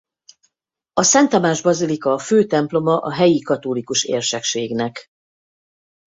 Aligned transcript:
A 0.93 1.03
Szent 1.03 1.29
Tamás-bazilika 1.29 2.13
a 2.13 2.17
fő 2.19 2.45
temploma 2.45 2.97
a 2.97 3.11
helyi 3.13 3.39
katolikus 3.39 4.03
érsekségnek. 4.03 5.07